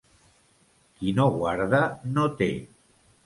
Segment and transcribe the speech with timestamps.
[1.01, 1.83] Qui no guarda,
[2.17, 2.51] no té.